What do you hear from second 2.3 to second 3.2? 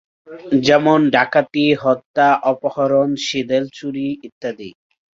অপহরণ,